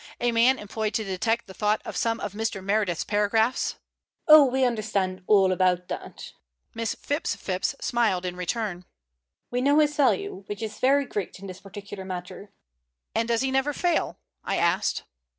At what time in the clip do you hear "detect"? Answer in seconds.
1.03-1.45